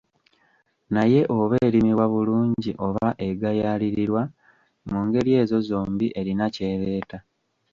Naye 0.93 1.19
oba 1.37 1.55
erimibwa 1.67 2.05
bulungi 2.13 2.71
oba 2.87 3.07
egayaalirirwa, 3.27 4.21
mu 4.89 4.99
ngeri 5.05 5.31
ezo 5.41 5.57
zombi 5.69 6.07
erina 6.19 6.45
ky'ereeta. 6.55 7.17